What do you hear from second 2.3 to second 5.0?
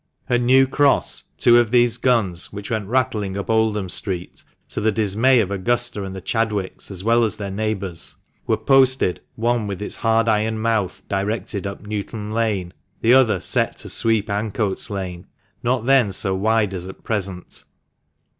(which went rattling up Oldham Street, to the